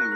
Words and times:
Yo 0.00 0.06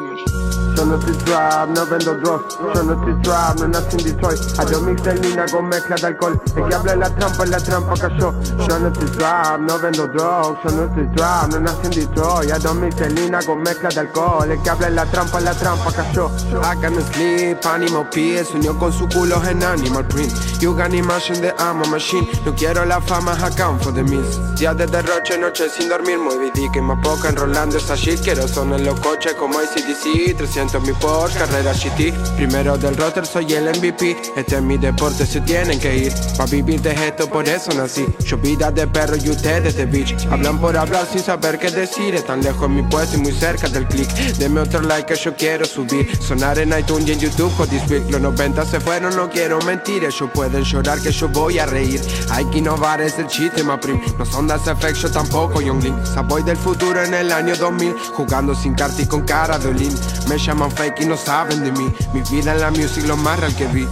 no 0.00 0.67
estoy 0.82 1.16
trap, 1.24 1.68
no 1.70 1.86
vendo 1.86 2.14
drugs. 2.14 2.54
Estoy 2.54 3.22
trap, 3.22 3.58
no 3.60 3.68
nací 3.68 3.96
en 3.96 4.04
Detroit. 4.04 4.40
Hay 4.58 4.82
mix 4.82 5.02
de 5.02 5.14
línea 5.14 5.46
con 5.46 5.68
mezcla 5.68 5.96
de 5.96 6.06
alcohol. 6.06 6.40
El 6.56 6.68
que 6.68 6.74
habla 6.74 6.92
en 6.92 7.00
la 7.00 7.10
trampa, 7.16 7.44
en 7.44 7.50
la 7.50 7.58
trampa 7.58 7.94
cayó. 7.94 8.34
Estoy 8.40 9.10
trap, 9.16 9.60
no 9.60 9.78
vendo 9.78 10.06
drugs. 10.06 10.58
Estoy 10.64 11.08
trap, 11.16 11.48
no 11.52 11.60
nací 11.60 11.86
en 11.86 11.90
Detroit. 11.90 12.50
Hay 12.52 12.74
mix 12.74 12.96
de 12.96 13.10
línea 13.10 13.40
con 13.44 13.62
mezcla 13.62 13.88
de 13.88 14.00
alcohol. 14.00 14.50
El 14.50 14.62
que 14.62 14.70
habla 14.70 14.88
en 14.88 14.94
la 14.94 15.06
trampa, 15.06 15.38
en 15.38 15.44
la 15.44 15.54
trampa 15.54 15.92
cayó. 15.92 16.30
I 16.62 16.80
can 16.80 16.94
sleep, 17.12 17.64
Animal 17.66 18.08
P 18.10 18.42
unió 18.54 18.78
con 18.78 18.92
su 18.92 19.08
culo 19.08 19.42
en 19.44 19.62
Animal 19.62 20.06
Print. 20.06 20.32
You 20.60 20.74
got 20.74 20.92
imagine 20.92 21.40
the 21.40 21.54
ammo 21.58 21.84
machine. 21.86 22.28
No 22.44 22.54
quiero 22.54 22.84
la 22.84 23.00
fama, 23.00 23.32
account 23.32 23.82
for 23.82 23.92
the 23.92 24.02
miss. 24.02 24.38
Días 24.56 24.76
de 24.76 24.86
derroche, 24.86 25.38
noche 25.38 25.68
sin 25.68 25.88
dormir, 25.88 26.18
muy 26.18 26.50
que 26.72 26.80
más 26.80 26.98
poca 27.02 27.28
enrolando 27.28 27.78
esa 27.78 27.94
shit. 27.94 28.20
Quiero 28.22 28.46
son 28.48 28.72
en 28.72 28.84
los 28.84 28.98
coches 29.00 29.34
como 29.34 29.58
ACDC. 29.58 30.36
300 30.36 30.67
mi 30.76 30.92
Porsche, 30.92 31.38
carrera 31.38 31.72
GT. 31.72 32.12
Primero 32.36 32.76
del 32.76 32.94
roster, 32.96 33.24
soy 33.24 33.54
el 33.54 33.70
MVP. 33.70 34.16
Este 34.36 34.56
es 34.56 34.62
mi 34.62 34.76
deporte, 34.76 35.24
se 35.24 35.40
tienen 35.40 35.80
que 35.80 35.96
ir. 35.96 36.12
Pa' 36.36 36.44
vivir 36.44 36.82
de 36.82 36.92
esto, 36.92 37.28
por 37.28 37.48
eso 37.48 37.72
nací. 37.72 38.04
Yo 38.26 38.36
vida 38.36 38.70
de 38.70 38.86
perro 38.86 39.16
y 39.16 39.30
ustedes 39.30 39.76
de 39.76 39.86
bitch. 39.86 40.26
Hablan 40.30 40.60
por 40.60 40.76
hablar 40.76 41.06
sin 41.10 41.22
saber 41.22 41.58
qué 41.58 41.70
decir. 41.70 42.14
Están 42.14 42.42
lejos 42.42 42.68
mi 42.68 42.82
puesto 42.82 43.16
y 43.16 43.20
muy 43.20 43.32
cerca 43.32 43.68
del 43.68 43.86
click. 43.86 44.08
Deme 44.38 44.60
otro 44.60 44.82
like 44.82 45.14
que 45.14 45.18
yo 45.18 45.34
quiero 45.34 45.64
subir. 45.64 46.06
Sonar 46.20 46.58
en 46.58 46.78
iTunes 46.78 47.08
y 47.08 47.12
en 47.12 47.20
YouTube 47.20 47.54
con 47.56 47.68
this 47.68 47.82
Los 48.10 48.20
90 48.20 48.64
se 48.66 48.80
fueron, 48.80 49.16
no 49.16 49.30
quiero 49.30 49.58
mentir. 49.62 50.04
Ellos 50.04 50.30
pueden 50.34 50.64
llorar 50.64 51.00
que 51.00 51.12
yo 51.12 51.28
voy 51.28 51.58
a 51.58 51.64
reír. 51.66 52.00
Hay 52.30 52.44
que 52.46 52.58
innovar, 52.58 53.00
es 53.00 53.18
el 53.18 53.26
chiste, 53.26 53.64
ma 53.64 53.80
prim. 53.80 54.00
No 54.18 54.26
son 54.26 54.46
das 54.46 54.66
effects, 54.66 55.00
yo 55.00 55.10
tampoco, 55.10 55.62
Young 55.62 55.82
Link. 55.82 56.04
Saboy 56.04 56.42
del 56.42 56.58
futuro 56.58 57.02
en 57.02 57.14
el 57.14 57.32
año 57.32 57.56
2000. 57.56 57.94
Jugando 58.14 58.54
sin 58.54 58.74
carta 58.74 59.00
y 59.00 59.06
con 59.06 59.22
cara 59.22 59.58
de 59.58 59.68
Olin. 59.68 59.94
Me 60.28 60.36
llaman 60.36 60.57
fake 60.66 61.02
y 61.02 61.06
no 61.06 61.16
saben 61.16 61.62
de 61.62 61.72
mí. 61.72 61.94
Mi 62.12 62.22
vida 62.22 62.52
en 62.52 62.60
la 62.60 62.70
music 62.70 63.06
lo 63.06 63.16
más 63.16 63.38
real 63.38 63.54
que 63.54 63.66
vi. 63.66 63.86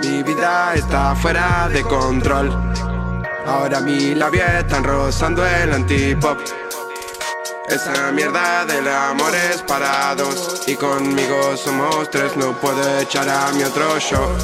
Mi 0.00 0.22
vida 0.22 0.74
está 0.74 1.14
fuera 1.14 1.68
de 1.68 1.82
control. 1.82 2.50
Ahora 3.46 3.80
mi 3.80 4.14
labia 4.14 4.60
están 4.60 4.84
rozando 4.84 5.46
el 5.46 5.72
antipop. 5.72 6.38
Esa 7.68 8.10
mierda 8.12 8.64
del 8.64 8.88
amor 8.88 9.32
es 9.34 9.62
para 9.62 10.14
dos 10.16 10.62
Y 10.66 10.74
conmigo 10.74 11.56
somos 11.56 12.10
tres, 12.10 12.36
no 12.36 12.52
puedo 12.60 12.98
echar 12.98 13.28
a 13.28 13.52
mi 13.52 13.62
otro 13.62 13.98
show 14.00 14.36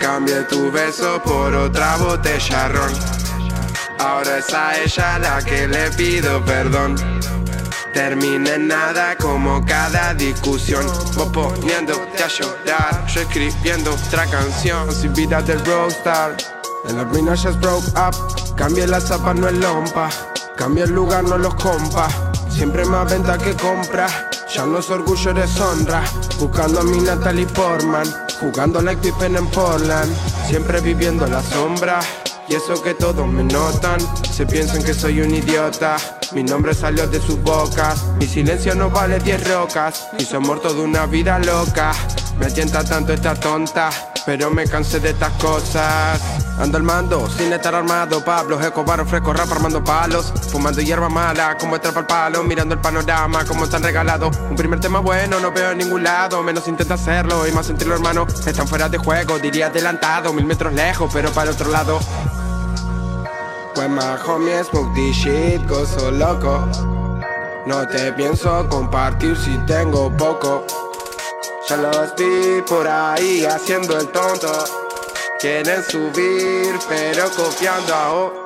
Cambie 0.00 0.42
tu 0.42 0.70
beso 0.72 1.22
por 1.22 1.54
otra 1.54 1.96
botella 1.96 2.68
ron 2.68 2.92
Ahora 4.00 4.38
es 4.38 4.52
a 4.52 4.76
ella 4.78 5.18
la 5.20 5.40
que 5.42 5.68
le 5.68 5.90
pido 5.92 6.44
perdón 6.44 6.96
termina 7.96 8.50
en 8.56 8.68
nada 8.68 9.16
como 9.16 9.64
cada 9.64 10.12
discusión. 10.12 10.86
Vos 11.14 11.30
poniéndote 11.32 12.22
a 12.22 12.28
llorar, 12.28 13.06
yo 13.06 13.22
escribiendo 13.22 13.94
otra 13.94 14.26
canción. 14.26 14.92
Sin 14.92 15.14
vida 15.14 15.40
del 15.40 15.64
rockstar, 15.64 16.36
en 16.86 16.98
la 16.98 17.04
ruina 17.04 17.34
ya 17.34 17.52
broke 17.52 17.88
up. 17.96 18.54
Cambia 18.54 18.86
la 18.86 19.00
zapa, 19.00 19.32
no 19.32 19.48
es 19.48 19.54
lompa. 19.54 20.10
Cambia 20.58 20.84
el 20.84 20.90
lugar, 20.90 21.24
no 21.24 21.38
los 21.38 21.54
compa. 21.54 22.08
Siempre 22.50 22.84
más 22.84 23.10
venta 23.10 23.38
que 23.38 23.54
compra. 23.54 24.08
Ya 24.54 24.66
no 24.66 24.78
es 24.80 24.90
orgullo, 24.90 25.30
eres 25.30 25.58
honra. 25.58 26.02
Buscando 26.38 26.80
a 26.80 26.84
mi 26.84 26.98
Natalie 26.98 27.46
Portman. 27.46 28.06
Jugando 28.40 28.82
like 28.82 29.00
Pippen 29.00 29.36
en 29.36 29.46
Portland. 29.46 30.14
Siempre 30.46 30.82
viviendo 30.82 31.26
la 31.26 31.42
sombra. 31.42 32.00
Y 32.46 32.56
eso 32.56 32.80
que 32.82 32.92
todos 32.94 33.26
me 33.26 33.42
notan, 33.42 33.98
se 34.30 34.46
piensan 34.46 34.84
que 34.84 34.94
soy 34.94 35.20
un 35.20 35.34
idiota. 35.34 35.96
Mi 36.32 36.42
nombre 36.42 36.74
salió 36.74 37.06
de 37.06 37.20
sus 37.20 37.40
bocas, 37.42 38.04
mi 38.18 38.26
silencio 38.26 38.74
no 38.74 38.90
vale 38.90 39.18
10 39.20 39.48
rocas. 39.48 40.08
Y 40.18 40.24
son 40.24 40.42
muerto 40.42 40.72
de 40.74 40.80
una 40.80 41.06
vida 41.06 41.38
loca. 41.38 41.92
Me 42.38 42.46
atienta 42.46 42.84
tanto 42.84 43.12
esta 43.12 43.34
tonta, 43.34 43.90
pero 44.26 44.50
me 44.50 44.66
cansé 44.66 45.00
de 45.00 45.10
estas 45.10 45.32
cosas. 45.34 46.20
Ando 46.58 46.78
al 46.78 46.82
mando, 46.82 47.28
sin 47.30 47.52
estar 47.52 47.74
armado. 47.74 48.24
Pablo 48.24 48.60
Escobar 48.60 49.06
fresco 49.06 49.32
rap 49.32 49.50
armando 49.52 49.84
palos. 49.84 50.32
Fumando 50.50 50.80
hierba 50.80 51.08
mala, 51.08 51.56
como 51.58 51.76
estrapa 51.76 52.00
al 52.00 52.06
palo. 52.06 52.42
Mirando 52.42 52.74
el 52.74 52.80
panorama, 52.80 53.44
como 53.44 53.64
están 53.64 53.82
regalados. 53.82 54.36
Un 54.50 54.56
primer 54.56 54.80
tema 54.80 55.00
bueno, 55.00 55.38
no 55.38 55.52
veo 55.52 55.70
en 55.70 55.78
ningún 55.78 56.02
lado. 56.02 56.42
Menos 56.42 56.66
intenta 56.66 56.94
hacerlo 56.94 57.46
y 57.46 57.52
más 57.52 57.66
sentirlo, 57.66 57.94
hermano. 57.94 58.26
Están 58.26 58.66
fuera 58.66 58.88
de 58.88 58.98
juego, 58.98 59.38
diría 59.38 59.66
adelantado. 59.66 60.32
Mil 60.32 60.44
metros 60.44 60.72
lejos, 60.72 61.10
pero 61.12 61.30
para 61.30 61.50
otro 61.52 61.70
lado. 61.70 62.00
Pues 63.76 63.90
my 63.90 64.16
homie 64.24 64.64
smoke 64.64 64.94
this 64.94 65.14
shit, 65.14 65.60
gozo 65.68 66.10
loco. 66.10 66.66
No 67.66 67.86
te 67.86 68.10
pienso 68.14 68.66
compartir 68.70 69.36
si 69.36 69.58
tengo 69.66 70.10
poco. 70.16 70.64
Ya 71.68 71.76
los 71.76 72.14
vi 72.16 72.62
por 72.66 72.88
ahí 72.88 73.44
haciendo 73.44 73.98
el 73.98 74.08
tonto. 74.08 74.50
Quieren 75.38 75.82
subir, 75.84 76.78
pero 76.88 77.28
copiando 77.36 77.94
a 77.94 78.45